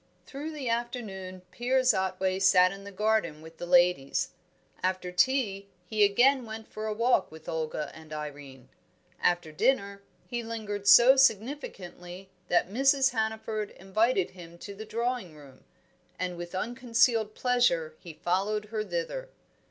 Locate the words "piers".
1.51-1.93